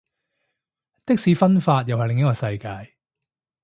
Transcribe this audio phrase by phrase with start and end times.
[1.05, 2.95] 的士分法又係另一個世界